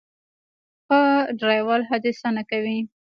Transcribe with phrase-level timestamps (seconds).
[0.85, 1.01] ښه
[1.39, 2.79] ډرایور حادثه نه کوي.